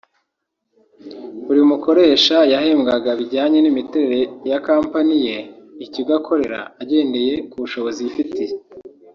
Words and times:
buri 1.45 1.61
mukoresha 1.71 2.37
yahembwaga 2.53 3.09
bijyanye 3.19 3.57
n’imiterere 3.61 4.19
ya 4.49 4.57
Company 4.67 5.11
ye 5.25 5.37
(ikigo 5.85 6.11
akorera) 6.19 6.59
agendeye 6.81 7.33
ku 7.49 7.55
bushobozi 7.63 7.99
yifitiye 8.03 8.53